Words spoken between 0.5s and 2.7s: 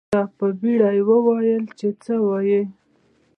بيړه وويل څه وايې.